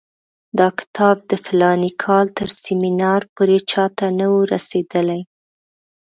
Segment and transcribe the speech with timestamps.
[0.59, 5.21] دا کتاب د فلاني کال تر سیمینار پورې چا ته نه وو رسېدلی.